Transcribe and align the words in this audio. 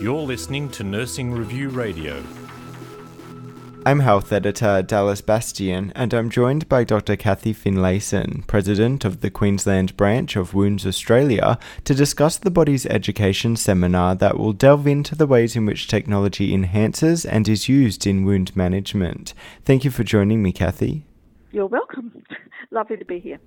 You're 0.00 0.22
listening 0.22 0.68
to 0.70 0.84
Nursing 0.84 1.32
Review 1.32 1.70
Radio. 1.70 2.22
I'm 3.86 4.00
health 4.00 4.32
editor 4.32 4.80
Dallas 4.82 5.20
Bastian, 5.20 5.92
and 5.94 6.14
I'm 6.14 6.30
joined 6.30 6.68
by 6.68 6.84
Dr. 6.84 7.16
Kathy 7.16 7.52
Finlayson, 7.52 8.46
president 8.46 9.04
of 9.04 9.20
the 9.20 9.30
Queensland 9.30 9.96
branch 9.96 10.36
of 10.36 10.54
Wounds 10.54 10.86
Australia, 10.86 11.58
to 11.84 11.94
discuss 11.94 12.38
the 12.38 12.50
body's 12.50 12.86
education 12.86 13.56
seminar 13.56 14.14
that 14.14 14.38
will 14.38 14.52
delve 14.52 14.86
into 14.86 15.14
the 15.14 15.26
ways 15.26 15.54
in 15.54 15.66
which 15.66 15.88
technology 15.88 16.54
enhances 16.54 17.26
and 17.26 17.48
is 17.48 17.68
used 17.68 18.06
in 18.06 18.24
wound 18.24 18.56
management. 18.56 19.34
Thank 19.64 19.84
you 19.84 19.90
for 19.90 20.04
joining 20.04 20.42
me, 20.42 20.52
Kathy. 20.52 21.04
You're 21.52 21.66
welcome. 21.66 22.22
Lovely 22.70 22.96
to 22.96 23.04
be 23.04 23.20
here. 23.20 23.38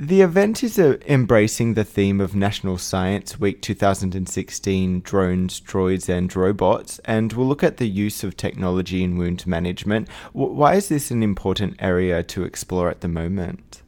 The 0.00 0.20
event 0.20 0.62
is 0.62 0.78
uh, 0.78 0.98
embracing 1.08 1.74
the 1.74 1.82
theme 1.82 2.20
of 2.20 2.32
National 2.32 2.78
Science 2.78 3.40
Week 3.40 3.60
2016 3.60 5.00
drones, 5.00 5.60
droids, 5.60 6.08
and 6.08 6.34
robots, 6.36 7.00
and 7.04 7.32
we'll 7.32 7.48
look 7.48 7.64
at 7.64 7.78
the 7.78 7.88
use 7.88 8.22
of 8.22 8.36
technology 8.36 9.02
in 9.02 9.18
wound 9.18 9.44
management. 9.44 10.08
W- 10.34 10.52
why 10.52 10.76
is 10.76 10.88
this 10.88 11.10
an 11.10 11.24
important 11.24 11.74
area 11.80 12.22
to 12.22 12.44
explore 12.44 12.88
at 12.88 13.00
the 13.00 13.08
moment? 13.08 13.82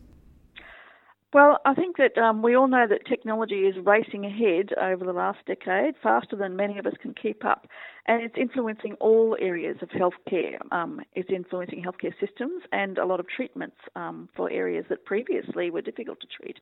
Well, 1.32 1.60
I 1.64 1.74
think 1.74 1.96
that 1.98 2.18
um, 2.18 2.42
we 2.42 2.56
all 2.56 2.66
know 2.66 2.86
that 2.88 3.06
technology 3.06 3.60
is 3.60 3.76
racing 3.84 4.26
ahead 4.26 4.70
over 4.76 5.04
the 5.04 5.12
last 5.12 5.38
decade, 5.46 5.94
faster 6.02 6.34
than 6.34 6.56
many 6.56 6.76
of 6.76 6.86
us 6.86 6.94
can 7.00 7.14
keep 7.14 7.44
up, 7.44 7.68
and 8.06 8.20
it's 8.20 8.34
influencing 8.36 8.94
all 8.94 9.36
areas 9.40 9.76
of 9.80 9.90
healthcare. 9.90 10.58
Um, 10.72 11.00
it's 11.14 11.30
influencing 11.30 11.84
healthcare 11.84 12.12
systems 12.18 12.64
and 12.72 12.98
a 12.98 13.06
lot 13.06 13.20
of 13.20 13.28
treatments 13.28 13.76
um, 13.94 14.28
for 14.34 14.50
areas 14.50 14.86
that 14.88 15.04
previously 15.04 15.70
were 15.70 15.82
difficult 15.82 16.18
to 16.20 16.26
treat, 16.26 16.58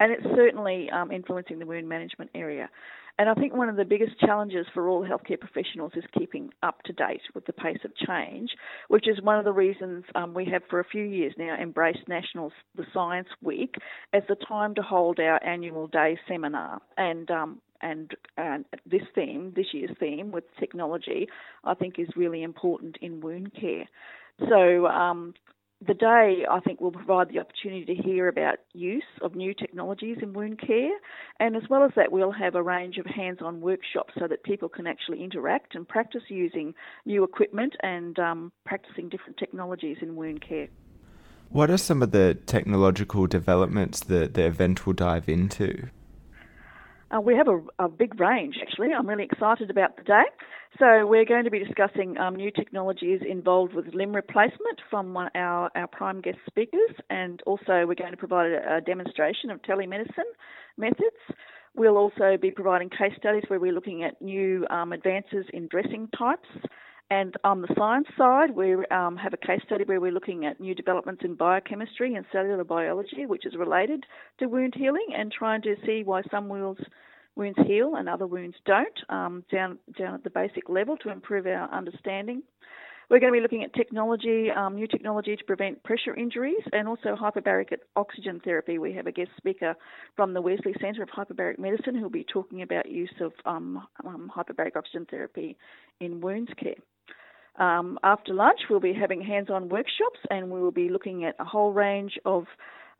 and 0.00 0.10
it's 0.10 0.26
certainly 0.34 0.90
um, 0.90 1.12
influencing 1.12 1.58
the 1.58 1.66
wound 1.66 1.88
management 1.88 2.30
area. 2.34 2.68
And 3.18 3.28
I 3.28 3.34
think 3.34 3.54
one 3.54 3.68
of 3.68 3.76
the 3.76 3.84
biggest 3.84 4.18
challenges 4.18 4.66
for 4.72 4.88
all 4.88 5.04
healthcare 5.04 5.38
professionals 5.38 5.92
is 5.94 6.04
keeping 6.18 6.50
up 6.62 6.82
to 6.84 6.92
date 6.94 7.20
with 7.34 7.44
the 7.44 7.52
pace 7.52 7.80
of 7.84 7.94
change, 7.94 8.50
which 8.88 9.06
is 9.06 9.20
one 9.20 9.38
of 9.38 9.44
the 9.44 9.52
reasons 9.52 10.04
um, 10.14 10.32
we 10.32 10.46
have 10.46 10.62
for 10.70 10.80
a 10.80 10.84
few 10.84 11.04
years 11.04 11.34
now 11.36 11.54
embraced 11.60 12.08
National 12.08 12.50
the 12.76 12.86
Science 12.94 13.28
Week 13.42 13.74
as 14.14 14.22
the 14.26 14.36
time 14.36 14.74
to 14.76 14.82
hold 14.82 15.20
our 15.20 15.42
annual 15.44 15.86
day 15.86 16.18
seminar. 16.26 16.80
And 16.96 17.30
um, 17.30 17.60
and, 17.82 18.14
and 18.36 18.64
this 18.84 19.02
theme, 19.14 19.52
this 19.56 19.66
year's 19.72 19.96
theme 19.98 20.30
with 20.30 20.44
technology, 20.58 21.28
I 21.64 21.74
think 21.74 21.98
is 21.98 22.08
really 22.14 22.42
important 22.42 22.98
in 23.00 23.20
wound 23.20 23.52
care. 23.58 23.88
So 24.48 24.86
um, 24.86 25.34
the 25.86 25.94
day, 25.94 26.44
I 26.50 26.60
think, 26.60 26.80
will 26.80 26.92
provide 26.92 27.30
the 27.30 27.38
opportunity 27.38 27.86
to 27.86 28.02
hear 28.02 28.28
about 28.28 28.58
use 28.74 29.02
of 29.22 29.34
new 29.34 29.54
technologies 29.54 30.18
in 30.20 30.34
wound 30.34 30.60
care, 30.60 30.92
and 31.38 31.56
as 31.56 31.62
well 31.70 31.84
as 31.84 31.90
that, 31.96 32.12
we'll 32.12 32.32
have 32.32 32.54
a 32.54 32.62
range 32.62 32.98
of 32.98 33.06
hands 33.06 33.38
on 33.40 33.62
workshops 33.62 34.12
so 34.18 34.28
that 34.28 34.44
people 34.44 34.68
can 34.68 34.86
actually 34.86 35.24
interact 35.24 35.74
and 35.74 35.88
practice 35.88 36.22
using 36.28 36.74
new 37.06 37.24
equipment 37.24 37.74
and 37.82 38.18
um, 38.18 38.52
practicing 38.66 39.08
different 39.08 39.38
technologies 39.38 39.96
in 40.02 40.16
wound 40.16 40.46
care. 40.46 40.68
What 41.48 41.70
are 41.70 41.78
some 41.78 42.02
of 42.02 42.10
the 42.10 42.34
technological 42.46 43.26
developments 43.26 44.00
that 44.00 44.34
the 44.34 44.46
event 44.46 44.86
will 44.86 44.92
dive 44.92 45.28
into? 45.28 45.88
Uh, 47.10 47.20
we 47.20 47.34
have 47.34 47.48
a, 47.48 47.60
a, 47.84 47.88
big 47.88 48.20
range, 48.20 48.56
actually. 48.62 48.92
I'm 48.96 49.08
really 49.08 49.24
excited 49.24 49.68
about 49.68 49.96
the 49.96 50.04
day. 50.04 50.22
So, 50.78 51.06
we're 51.06 51.24
going 51.24 51.42
to 51.44 51.50
be 51.50 51.58
discussing 51.58 52.16
um, 52.18 52.36
new 52.36 52.52
technologies 52.52 53.20
involved 53.28 53.74
with 53.74 53.92
limb 53.92 54.14
replacement 54.14 54.80
from 54.88 55.12
one, 55.12 55.28
our, 55.34 55.70
our 55.74 55.88
prime 55.88 56.20
guest 56.20 56.38
speakers, 56.46 56.90
and 57.10 57.42
also 57.46 57.84
we're 57.84 57.96
going 57.96 58.12
to 58.12 58.16
provide 58.16 58.52
a, 58.52 58.76
a 58.76 58.80
demonstration 58.80 59.50
of 59.50 59.60
telemedicine 59.62 60.30
methods. 60.76 61.16
We'll 61.74 61.96
also 61.96 62.36
be 62.40 62.52
providing 62.52 62.90
case 62.90 63.12
studies 63.16 63.42
where 63.48 63.58
we're 63.58 63.72
looking 63.72 64.04
at 64.04 64.22
new 64.22 64.66
um, 64.70 64.92
advances 64.92 65.46
in 65.52 65.66
dressing 65.66 66.08
types 66.16 66.48
and 67.10 67.34
on 67.42 67.60
the 67.60 67.74
science 67.76 68.06
side, 68.16 68.50
we 68.54 68.74
um, 68.86 69.16
have 69.16 69.34
a 69.34 69.36
case 69.36 69.60
study 69.66 69.82
where 69.84 70.00
we're 70.00 70.12
looking 70.12 70.46
at 70.46 70.60
new 70.60 70.76
developments 70.76 71.22
in 71.24 71.34
biochemistry 71.34 72.14
and 72.14 72.24
cellular 72.30 72.62
biology, 72.62 73.26
which 73.26 73.44
is 73.44 73.56
related 73.56 74.04
to 74.38 74.46
wound 74.46 74.74
healing, 74.76 75.08
and 75.16 75.32
trying 75.32 75.60
to 75.62 75.74
see 75.84 76.02
why 76.04 76.22
some 76.30 76.48
wounds 76.48 76.80
wounds 77.36 77.58
heal 77.66 77.94
and 77.96 78.08
other 78.08 78.26
wounds 78.26 78.56
don't, 78.64 78.98
um, 79.08 79.44
down 79.50 79.78
down 79.98 80.14
at 80.14 80.24
the 80.24 80.30
basic 80.30 80.68
level 80.68 80.96
to 80.98 81.10
improve 81.10 81.46
our 81.46 81.68
understanding. 81.72 82.42
We're 83.08 83.18
going 83.18 83.32
to 83.32 83.38
be 83.38 83.42
looking 83.42 83.64
at 83.64 83.74
technology, 83.74 84.50
um, 84.56 84.76
new 84.76 84.86
technology 84.86 85.34
to 85.34 85.44
prevent 85.44 85.82
pressure 85.82 86.14
injuries, 86.14 86.62
and 86.72 86.86
also 86.86 87.16
hyperbaric 87.16 87.76
oxygen 87.96 88.40
therapy. 88.44 88.78
We 88.78 88.92
have 88.92 89.08
a 89.08 89.12
guest 89.12 89.30
speaker 89.36 89.74
from 90.14 90.32
the 90.32 90.40
Wesley 90.40 90.76
Centre 90.80 91.02
of 91.02 91.08
Hyperbaric 91.08 91.58
Medicine 91.58 91.96
who 91.96 92.02
will 92.02 92.10
be 92.10 92.24
talking 92.32 92.62
about 92.62 92.88
use 92.88 93.12
of 93.20 93.32
um, 93.44 93.84
um, 94.06 94.30
hyperbaric 94.32 94.76
oxygen 94.76 95.08
therapy 95.10 95.56
in 95.98 96.20
wounds 96.20 96.52
care. 96.56 96.76
Um, 97.60 97.98
after 98.02 98.32
lunch, 98.32 98.60
we'll 98.70 98.80
be 98.80 98.94
having 98.94 99.20
hands 99.20 99.50
on 99.50 99.68
workshops 99.68 100.18
and 100.30 100.50
we 100.50 100.60
will 100.60 100.70
be 100.70 100.88
looking 100.88 101.24
at 101.24 101.36
a 101.38 101.44
whole 101.44 101.72
range 101.74 102.18
of 102.24 102.46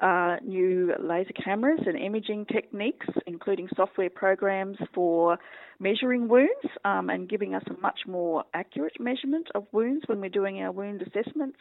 uh, 0.00 0.36
new 0.44 0.92
laser 1.00 1.32
cameras 1.32 1.80
and 1.86 1.98
imaging 1.98 2.44
techniques, 2.44 3.06
including 3.26 3.68
software 3.74 4.10
programs 4.10 4.76
for 4.94 5.38
measuring 5.78 6.28
wounds 6.28 6.66
um, 6.84 7.08
and 7.08 7.28
giving 7.28 7.54
us 7.54 7.62
a 7.70 7.80
much 7.80 8.00
more 8.06 8.44
accurate 8.52 9.00
measurement 9.00 9.48
of 9.54 9.66
wounds 9.72 10.04
when 10.06 10.20
we're 10.20 10.28
doing 10.28 10.60
our 10.60 10.72
wound 10.72 11.02
assessments. 11.02 11.58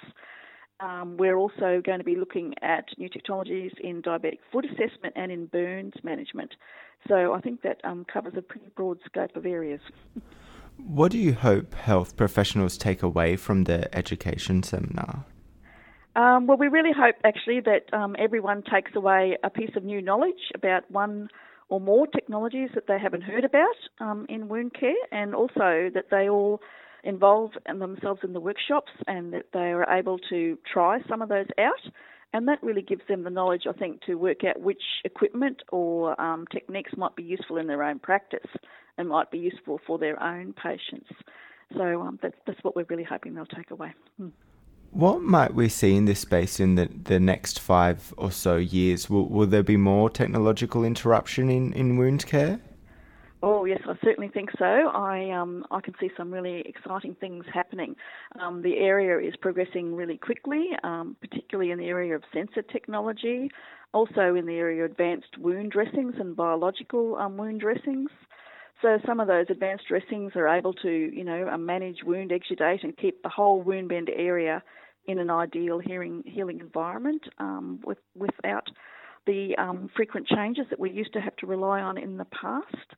Um, 0.82 1.16
we're 1.18 1.38
also 1.38 1.82
going 1.86 2.00
to 2.00 2.06
be 2.06 2.16
looking 2.16 2.54
at 2.62 2.86
new 2.98 3.10
technologies 3.10 3.72
in 3.82 4.02
diabetic 4.02 4.40
foot 4.52 4.66
assessment 4.66 5.14
and 5.16 5.32
in 5.32 5.46
burns 5.46 5.94
management. 6.04 6.54
So 7.08 7.34
I 7.34 7.40
think 7.40 7.62
that 7.62 7.80
um, 7.86 8.06
covers 8.12 8.34
a 8.38 8.42
pretty 8.42 8.68
broad 8.76 9.00
scope 9.06 9.38
of 9.38 9.46
areas. 9.46 9.82
What 10.86 11.12
do 11.12 11.18
you 11.18 11.34
hope 11.34 11.74
health 11.76 12.16
professionals 12.18 12.78
take 12.78 13.04
away 13.04 13.36
from 13.36 13.66
the 13.66 13.94
education 13.96 14.64
seminar? 14.64 15.26
Um, 16.16 16.48
well, 16.48 16.58
we 16.58 16.68
really 16.68 16.92
hope 16.92 17.16
actually 17.24 17.62
that 17.62 17.94
um, 17.94 18.16
everyone 18.18 18.64
takes 18.64 18.96
away 18.96 19.38
a 19.44 19.50
piece 19.50 19.72
of 19.76 19.84
new 19.84 20.02
knowledge 20.02 20.52
about 20.56 20.90
one 20.90 21.30
or 21.70 21.80
more 21.80 22.08
technologies 22.08 22.70
that 22.74 22.88
they 22.88 22.98
haven't 23.00 23.22
heard 23.22 23.46
about 23.46 23.76
um, 24.00 24.26
in 24.28 24.48
wound 24.48 24.74
care, 24.74 24.96
and 25.12 25.36
also 25.36 25.90
that 25.94 26.06
they 26.10 26.28
all 26.28 26.60
involve 27.04 27.52
themselves 27.66 28.22
in 28.24 28.34
the 28.34 28.40
workshops 28.40 28.92
and 29.08 29.32
that 29.34 29.46
they 29.54 29.72
are 29.72 29.90
able 29.90 30.18
to 30.30 30.58
try 30.72 31.00
some 31.08 31.22
of 31.22 31.30
those 31.30 31.46
out. 31.60 31.94
And 32.32 32.48
that 32.48 32.62
really 32.62 32.84
gives 32.84 33.02
them 33.08 33.24
the 33.24 33.30
knowledge, 33.30 33.64
I 33.68 33.74
think, 33.74 34.02
to 34.04 34.16
work 34.16 34.44
out 34.44 34.62
which 34.62 34.84
equipment 35.04 35.64
or 35.72 36.20
um, 36.22 36.46
techniques 36.52 36.92
might 36.96 37.16
be 37.16 37.24
useful 37.24 37.58
in 37.58 37.68
their 37.68 37.84
own 37.84 37.98
practice 37.98 38.48
and 38.98 39.10
might 39.10 39.32
be 39.32 39.40
useful 39.40 39.80
for 39.88 39.98
their 39.98 40.22
own 40.22 40.54
patients. 40.54 41.10
So 41.76 42.02
um, 42.02 42.20
that's, 42.22 42.36
that's 42.46 42.64
what 42.64 42.76
we're 42.76 42.86
really 42.88 43.04
hoping 43.04 43.34
they'll 43.34 43.46
take 43.46 43.72
away. 43.72 43.94
Hmm. 44.18 44.30
What 44.92 45.22
might 45.22 45.54
we 45.54 45.70
see 45.70 45.96
in 45.96 46.06
this 46.06 46.20
space 46.20 46.60
in 46.60 46.76
the, 46.76 46.88
the 46.88 47.20
next 47.20 47.60
five 47.60 48.14
or 48.18 48.32
so 48.32 48.58
years? 48.58 49.10
Will, 49.10 49.28
will 49.28 49.48
there 49.48 49.64
be 49.64 49.78
more 49.78 50.10
technological 50.10 50.84
interruption 50.84 51.50
in, 51.50 51.74
in 51.74 51.98
wound 51.98 52.26
care? 52.26 52.60
Oh 53.42 53.64
yes, 53.64 53.80
I 53.88 53.94
certainly 54.04 54.30
think 54.30 54.50
so. 54.58 54.66
I 54.66 55.32
um, 55.32 55.66
I 55.72 55.80
can 55.80 55.94
see 56.00 56.10
some 56.18 56.30
really 56.30 56.62
exciting 56.66 57.16
things 57.16 57.46
happening. 57.54 57.96
Um, 58.40 58.62
the 58.62 58.78
area 58.78 59.18
is 59.26 59.34
progressing 59.38 59.96
really 59.96 60.18
quickly, 60.18 60.68
um, 60.84 61.16
particularly 61.22 61.72
in 61.72 61.80
the 61.80 61.86
area 61.88 62.16
of 62.16 62.24
sensor 62.34 62.62
technology, 62.64 63.50
also 63.94 64.36
in 64.36 64.46
the 64.46 64.56
area 64.56 64.84
of 64.84 64.92
advanced 64.92 65.38
wound 65.38 65.72
dressings 65.72 66.16
and 66.20 66.36
biological 66.36 67.16
um, 67.16 67.38
wound 67.38 67.62
dressings. 67.62 68.10
So 68.82 68.98
some 69.06 69.22
of 69.22 69.28
those 69.28 69.46
advanced 69.50 69.88
dressings 69.88 70.34
are 70.36 70.48
able 70.48 70.74
to, 70.74 70.90
you 70.90 71.24
know, 71.24 71.48
uh, 71.50 71.58
manage 71.58 72.04
wound 72.06 72.32
exudate 72.32 72.84
and 72.84 72.96
keep 72.98 73.24
the 73.24 73.30
whole 73.30 73.62
wound 73.62 73.90
bed 73.90 74.10
area 74.14 74.62
in 75.08 75.18
an 75.18 75.30
ideal 75.30 75.80
healing, 75.80 76.24
healing 76.26 76.60
environment 76.60 77.24
um, 77.40 77.80
with, 77.86 77.98
without 78.16 78.68
the 79.28 79.56
um, 79.58 79.90
frequent 79.96 80.28
changes 80.28 80.66
that 80.70 80.80
we 80.80 80.92
used 80.92 81.14
to 81.14 81.22
have 81.22 81.36
to 81.38 81.46
rely 81.46 81.82
on 81.82 81.98
in 81.98 82.18
the 82.18 82.26
past. 82.26 82.96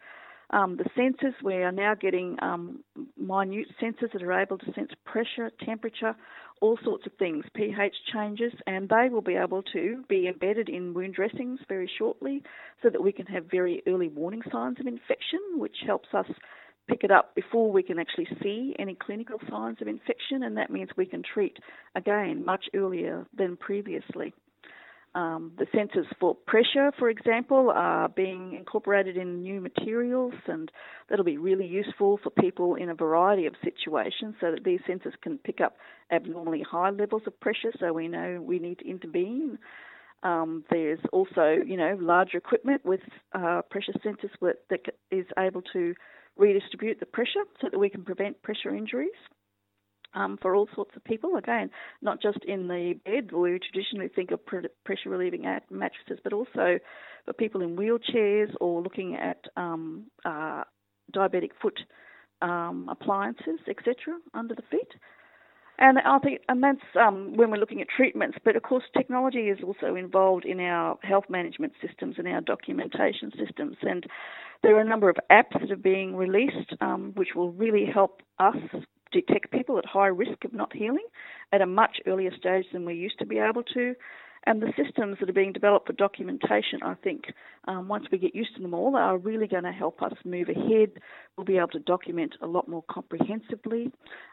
Um, 0.51 0.75
the 0.75 0.83
sensors, 0.97 1.33
we 1.43 1.55
are 1.55 1.71
now 1.71 1.95
getting 1.95 2.37
um, 2.41 2.83
minute 3.17 3.67
sensors 3.81 4.11
that 4.11 4.21
are 4.21 4.41
able 4.41 4.57
to 4.57 4.73
sense 4.73 4.91
pressure, 5.05 5.49
temperature, 5.63 6.13
all 6.59 6.77
sorts 6.83 7.05
of 7.05 7.13
things, 7.17 7.45
pH 7.55 7.95
changes, 8.13 8.51
and 8.67 8.89
they 8.89 9.07
will 9.09 9.21
be 9.21 9.35
able 9.35 9.63
to 9.73 10.03
be 10.09 10.27
embedded 10.27 10.67
in 10.67 10.93
wound 10.93 11.15
dressings 11.15 11.59
very 11.69 11.89
shortly 11.97 12.43
so 12.83 12.89
that 12.89 13.01
we 13.01 13.13
can 13.13 13.25
have 13.27 13.45
very 13.49 13.81
early 13.87 14.09
warning 14.09 14.41
signs 14.51 14.79
of 14.79 14.87
infection, 14.87 15.39
which 15.55 15.77
helps 15.85 16.09
us 16.13 16.27
pick 16.89 17.05
it 17.05 17.11
up 17.11 17.33
before 17.33 17.71
we 17.71 17.81
can 17.81 17.97
actually 17.97 18.27
see 18.43 18.75
any 18.77 18.95
clinical 18.95 19.39
signs 19.49 19.77
of 19.81 19.87
infection, 19.87 20.43
and 20.43 20.57
that 20.57 20.69
means 20.69 20.89
we 20.97 21.05
can 21.05 21.23
treat 21.23 21.57
again 21.95 22.43
much 22.43 22.65
earlier 22.75 23.25
than 23.37 23.55
previously. 23.55 24.33
Um, 25.13 25.51
the 25.57 25.65
sensors 25.65 26.05
for 26.21 26.35
pressure, 26.35 26.91
for 26.97 27.09
example, 27.09 27.69
are 27.69 28.07
being 28.07 28.53
incorporated 28.57 29.17
in 29.17 29.41
new 29.41 29.59
materials, 29.59 30.33
and 30.47 30.71
that'll 31.09 31.25
be 31.25 31.37
really 31.37 31.67
useful 31.67 32.17
for 32.23 32.29
people 32.29 32.75
in 32.75 32.89
a 32.89 32.95
variety 32.95 33.45
of 33.45 33.53
situations 33.61 34.35
so 34.39 34.51
that 34.51 34.63
these 34.63 34.79
sensors 34.87 35.19
can 35.21 35.37
pick 35.37 35.59
up 35.59 35.75
abnormally 36.11 36.61
high 36.61 36.91
levels 36.91 37.23
of 37.27 37.37
pressure 37.41 37.73
so 37.77 37.91
we 37.91 38.07
know 38.07 38.41
we 38.41 38.57
need 38.57 38.79
to 38.79 38.89
intervene. 38.89 39.59
Um, 40.23 40.63
there's 40.69 40.99
also, 41.11 41.57
you 41.65 41.75
know, 41.75 41.97
larger 41.99 42.37
equipment 42.37 42.85
with 42.85 43.01
uh, 43.33 43.63
pressure 43.69 43.93
sensors 44.05 44.31
that 44.69 44.79
is 45.09 45.25
able 45.37 45.61
to 45.73 45.93
redistribute 46.37 46.99
the 47.01 47.05
pressure 47.05 47.43
so 47.59 47.67
that 47.69 47.77
we 47.77 47.89
can 47.89 48.05
prevent 48.05 48.41
pressure 48.43 48.73
injuries. 48.73 49.09
Um, 50.13 50.37
for 50.41 50.55
all 50.55 50.67
sorts 50.75 50.91
of 50.97 51.03
people. 51.05 51.37
Again, 51.37 51.69
not 52.01 52.21
just 52.21 52.39
in 52.43 52.67
the 52.67 52.99
bed 53.05 53.31
we 53.31 53.57
traditionally 53.59 54.09
think 54.09 54.31
of 54.31 54.45
pressure 54.45 55.09
relieving 55.09 55.43
mattresses, 55.69 56.19
but 56.21 56.33
also 56.33 56.79
for 57.25 57.33
people 57.33 57.61
in 57.61 57.77
wheelchairs 57.77 58.53
or 58.59 58.81
looking 58.81 59.15
at 59.15 59.45
um, 59.55 60.07
uh, 60.25 60.63
diabetic 61.13 61.51
foot 61.61 61.79
um, 62.41 62.89
appliances, 62.89 63.59
etc., 63.69 63.95
under 64.33 64.55
the 64.55 64.63
feet. 64.69 64.89
And 65.79 65.97
I 65.97 66.19
think, 66.19 66.41
and 66.47 66.63
that's 66.63 66.77
um, 66.99 67.35
when 67.35 67.49
we're 67.49 67.57
looking 67.57 67.81
at 67.81 67.87
treatments. 67.89 68.37
But 68.45 68.55
of 68.55 68.61
course, 68.61 68.83
technology 68.95 69.49
is 69.49 69.59
also 69.63 69.95
involved 69.95 70.45
in 70.45 70.59
our 70.59 70.97
health 71.01 71.25
management 71.27 71.73
systems 71.85 72.15
and 72.19 72.27
our 72.27 72.41
documentation 72.41 73.31
systems. 73.37 73.77
And 73.81 74.05
there 74.61 74.75
are 74.75 74.81
a 74.81 74.87
number 74.87 75.09
of 75.09 75.15
apps 75.31 75.59
that 75.59 75.71
are 75.71 75.75
being 75.75 76.15
released, 76.15 76.75
um, 76.81 77.13
which 77.15 77.29
will 77.35 77.51
really 77.51 77.85
help 77.91 78.21
us 78.37 78.57
detect 79.11 79.51
people 79.51 79.77
at 79.77 79.85
high 79.85 80.07
risk 80.07 80.43
of 80.45 80.53
not 80.53 80.73
healing 80.73 81.05
at 81.51 81.61
a 81.61 81.65
much 81.65 81.97
earlier 82.07 82.31
stage 82.35 82.65
than 82.71 82.85
we 82.85 82.93
used 82.93 83.19
to 83.19 83.25
be 83.25 83.39
able 83.39 83.63
to. 83.63 83.95
And 84.43 84.59
the 84.59 84.73
systems 84.75 85.17
that 85.19 85.29
are 85.29 85.33
being 85.33 85.53
developed 85.53 85.85
for 85.85 85.93
documentation, 85.93 86.81
I 86.81 86.95
think, 86.95 87.25
um, 87.67 87.87
once 87.87 88.05
we 88.11 88.17
get 88.17 88.33
used 88.33 88.55
to 88.55 88.61
them 88.61 88.73
all, 88.73 88.95
are 88.95 89.17
really 89.17 89.47
going 89.47 89.65
to 89.65 89.71
help 89.71 90.01
us 90.01 90.13
move 90.25 90.49
ahead. 90.49 90.93
We'll 91.37 91.45
be 91.45 91.57
able 91.57 91.67
to 91.69 91.79
document 91.79 92.35
a 92.41 92.47
lot 92.47 92.67
more 92.67 92.83
comprehensively. 92.89 93.91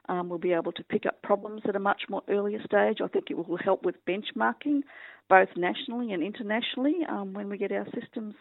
Um, 0.08 0.30
we'll 0.30 0.38
be 0.38 0.54
able 0.54 0.72
to 0.72 0.84
pick 0.84 1.04
up 1.04 1.20
problems 1.20 1.60
at 1.68 1.76
a 1.76 1.80
much 1.80 2.02
more 2.08 2.22
earlier 2.28 2.58
stage. 2.64 2.98
I 3.04 3.08
think 3.08 3.26
it 3.30 3.36
will 3.36 3.58
help 3.58 3.84
with 3.84 3.96
benchmarking, 4.06 4.80
both 5.28 5.48
nationally 5.56 6.12
and 6.12 6.22
internationally, 6.22 7.04
um, 7.06 7.34
when 7.34 7.50
we 7.50 7.58
get 7.58 7.70
our 7.70 7.86
systems 8.00 8.34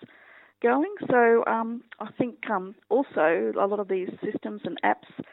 going. 0.64 0.94
So 1.12 1.44
um, 1.48 1.84
I 2.00 2.08
think 2.18 2.50
um, 2.50 2.76
also 2.88 3.52
a 3.60 3.68
lot 3.68 3.82
of 3.82 3.90
these 3.90 4.10
systems 4.24 4.62
and 4.64 4.80
apps 4.86 5.24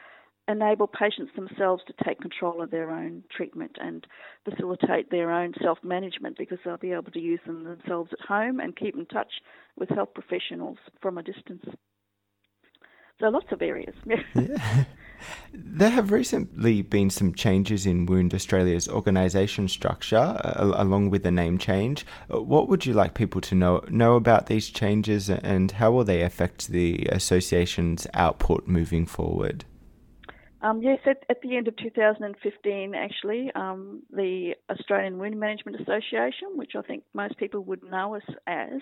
enable 0.47 0.87
patients 0.87 1.31
themselves 1.35 1.83
to 1.87 1.93
take 2.05 2.19
control 2.21 2.61
of 2.61 2.71
their 2.71 2.91
own 2.91 3.23
treatment 3.35 3.77
and 3.79 4.05
facilitate 4.43 5.09
their 5.09 5.31
own 5.31 5.53
self 5.61 5.79
management 5.83 6.37
because 6.37 6.59
they'll 6.63 6.77
be 6.77 6.91
able 6.91 7.11
to 7.11 7.19
use 7.19 7.39
them 7.45 7.63
themselves 7.63 8.11
at 8.13 8.25
home 8.27 8.59
and 8.59 8.75
keep 8.75 8.95
in 8.95 9.05
touch 9.07 9.31
with 9.77 9.89
health 9.89 10.13
professionals 10.13 10.77
from 11.01 11.17
a 11.17 11.23
distance. 11.23 11.65
So 13.19 13.27
lots 13.29 13.47
of 13.51 13.61
areas. 13.61 13.95
yeah. 14.35 14.83
There 15.53 15.89
have 15.89 16.11
recently 16.11 16.81
been 16.81 17.09
some 17.09 17.33
changes 17.33 17.85
in 17.85 18.05
Wound 18.05 18.33
Australia's 18.33 18.89
organisation 18.89 19.69
structure, 19.69 20.17
uh, 20.17 20.73
along 20.75 21.09
with 21.09 21.23
the 21.23 21.31
name 21.31 21.57
change. 21.57 22.05
Uh, 22.31 22.41
what 22.41 22.67
would 22.67 22.85
you 22.85 22.93
like 22.93 23.13
people 23.13 23.39
to 23.41 23.55
know 23.55 23.81
know 23.89 24.15
about 24.17 24.47
these 24.47 24.69
changes, 24.69 25.29
and 25.29 25.71
how 25.71 25.91
will 25.91 26.03
they 26.03 26.21
affect 26.21 26.67
the 26.67 27.07
association's 27.09 28.05
output 28.13 28.67
moving 28.67 29.05
forward? 29.05 29.63
Um, 30.65 30.81
yes, 30.81 30.97
at, 31.05 31.23
at, 31.29 31.43
the 31.43 31.57
end 31.57 31.67
of 31.67 31.77
2015, 31.77 32.95
actually, 32.95 33.51
um, 33.53 34.01
the 34.11 34.55
Australian 34.71 35.19
Wound 35.19 35.39
Management 35.39 35.79
Association, 35.79 36.55
which 36.55 36.71
I 36.75 36.81
think 36.81 37.03
most 37.13 37.37
people 37.37 37.63
would 37.65 37.83
know 37.83 38.15
us 38.15 38.23
as 38.47 38.81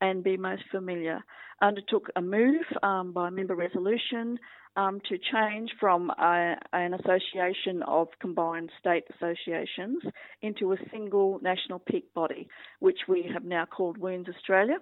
and 0.00 0.24
be 0.24 0.38
most 0.38 0.62
familiar, 0.70 1.22
undertook 1.60 2.08
a 2.16 2.22
move 2.22 2.64
um, 2.82 3.12
by 3.12 3.28
member 3.28 3.54
resolution 3.54 4.38
um, 4.76 4.98
to 5.10 5.18
change 5.18 5.70
from 5.78 6.08
a, 6.08 6.54
an 6.72 6.94
association 6.94 7.82
of 7.82 8.08
combined 8.18 8.70
state 8.80 9.04
associations 9.14 10.02
into 10.40 10.72
a 10.72 10.76
single 10.90 11.38
national 11.42 11.80
peak 11.80 12.14
body, 12.14 12.48
which 12.78 13.00
we 13.08 13.28
have 13.30 13.44
now 13.44 13.66
called 13.66 13.98
Wounds 13.98 14.30
Australia. 14.34 14.76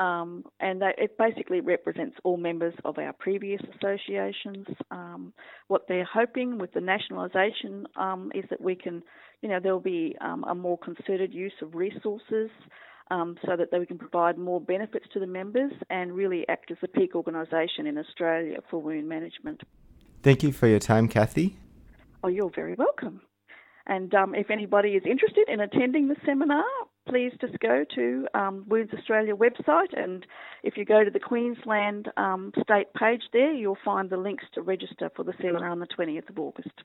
Um, 0.00 0.44
and 0.60 0.80
that, 0.80 0.94
it 0.96 1.18
basically 1.18 1.60
represents 1.60 2.16
all 2.24 2.38
members 2.38 2.72
of 2.86 2.96
our 2.96 3.12
previous 3.12 3.60
associations. 3.76 4.66
Um, 4.90 5.34
what 5.68 5.82
they're 5.88 6.08
hoping 6.10 6.56
with 6.56 6.72
the 6.72 6.80
nationalisation 6.80 7.86
um, 7.96 8.32
is 8.34 8.44
that 8.48 8.62
we 8.62 8.76
can, 8.76 9.02
you 9.42 9.50
know, 9.50 9.60
there'll 9.62 9.78
be 9.78 10.16
um, 10.22 10.42
a 10.44 10.54
more 10.54 10.78
concerted 10.78 11.34
use 11.34 11.52
of 11.60 11.74
resources 11.74 12.48
um, 13.10 13.36
so 13.44 13.56
that 13.58 13.78
we 13.78 13.84
can 13.84 13.98
provide 13.98 14.38
more 14.38 14.58
benefits 14.58 15.04
to 15.12 15.20
the 15.20 15.26
members 15.26 15.72
and 15.90 16.14
really 16.14 16.46
act 16.48 16.70
as 16.70 16.78
a 16.82 16.88
peak 16.88 17.14
organisation 17.14 17.86
in 17.86 17.98
Australia 17.98 18.56
for 18.70 18.80
wound 18.80 19.06
management. 19.06 19.60
Thank 20.22 20.42
you 20.42 20.50
for 20.50 20.66
your 20.66 20.78
time, 20.78 21.08
Kathy. 21.08 21.56
Oh, 22.24 22.28
you're 22.28 22.50
very 22.54 22.74
welcome. 22.74 23.20
And 23.86 24.14
um, 24.14 24.34
if 24.34 24.50
anybody 24.50 24.90
is 24.90 25.02
interested 25.04 25.46
in 25.48 25.60
attending 25.60 26.08
the 26.08 26.16
seminar, 26.24 26.64
please 27.08 27.32
just 27.40 27.58
go 27.60 27.84
to 27.94 28.26
um, 28.34 28.64
Wounds 28.68 28.92
Australia 28.96 29.34
website, 29.34 29.96
and 29.96 30.26
if 30.62 30.76
you 30.76 30.84
go 30.84 31.04
to 31.04 31.10
the 31.10 31.20
Queensland 31.20 32.08
um, 32.16 32.52
state 32.62 32.92
page 32.94 33.22
there, 33.32 33.52
you'll 33.52 33.78
find 33.84 34.10
the 34.10 34.16
links 34.16 34.44
to 34.54 34.62
register 34.62 35.10
for 35.14 35.24
the 35.24 35.34
seminar 35.40 35.70
on 35.70 35.80
the 35.80 35.86
20th 35.86 36.28
of 36.28 36.38
August. 36.38 36.82